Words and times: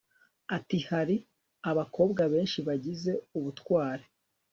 ati 0.57 0.77
hari 0.89 1.15
abakobwa 1.69 2.21
benshi 2.33 2.59
bagize 2.67 3.11
ubutwari 3.37 4.05